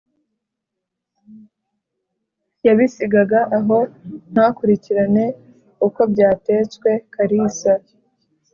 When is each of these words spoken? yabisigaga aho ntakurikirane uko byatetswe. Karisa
yabisigaga 2.65 3.39
aho 3.57 3.77
ntakurikirane 4.33 5.25
uko 5.87 6.01
byatetswe. 6.11 6.89
Karisa 7.13 7.73